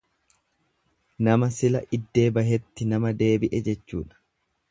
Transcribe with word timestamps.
Nama 1.27 1.49
sila 1.57 1.81
iddee 1.99 2.25
bahetti 2.39 2.89
nama 2.95 3.13
deebi'e 3.23 3.63
jechuudha. 3.71 4.21